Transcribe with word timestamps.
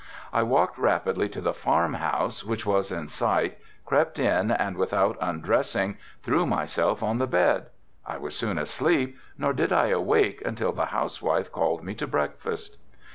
I 0.33 0.41
walked 0.41 0.79
rapidly 0.79 1.29
to 1.29 1.41
the 1.41 1.53
farmhouse, 1.53 2.43
which 2.43 2.65
was 2.65 2.91
in 2.91 3.07
sight, 3.07 3.59
crept 3.85 4.17
in 4.17 4.49
and 4.49 4.75
without 4.75 5.15
undressing 5.21 5.99
threw 6.23 6.47
myself 6.47 7.03
on 7.03 7.19
the 7.19 7.27
bed. 7.27 7.67
I 8.03 8.17
was 8.17 8.35
soon 8.35 8.57
asleep 8.57 9.15
nor 9.37 9.53
did 9.53 9.71
I 9.71 9.89
awake 9.89 10.41
until 10.43 10.71
the 10.71 10.85
housewife 10.87 11.51
called 11.51 11.83
me 11.83 11.93
to 11.93 12.07
breakfast. 12.07 12.79